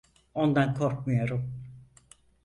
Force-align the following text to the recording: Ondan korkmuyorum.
Ondan 0.33 0.73
korkmuyorum. 0.73 1.53